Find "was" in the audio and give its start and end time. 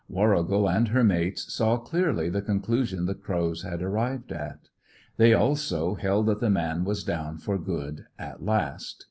6.85-7.03